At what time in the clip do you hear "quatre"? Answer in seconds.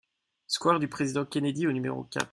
2.05-2.29